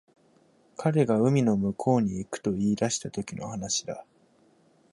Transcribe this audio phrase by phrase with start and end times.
[0.77, 4.03] 彼が海の向こうに行くと言い出したときの話だ